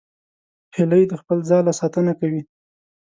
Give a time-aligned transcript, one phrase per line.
[0.75, 2.41] هیلۍ د خپل ځاله ساتنه کوي